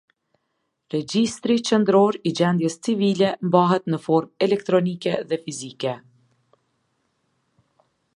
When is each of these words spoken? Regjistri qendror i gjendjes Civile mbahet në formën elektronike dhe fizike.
Regjistri 0.93 1.57
qendror 1.67 2.17
i 2.29 2.31
gjendjes 2.39 2.77
Civile 2.87 3.29
mbahet 3.49 3.85
në 3.95 3.99
formën 4.07 4.47
elektronike 4.47 5.15
dhe 5.31 5.39
fizike. 5.45 5.97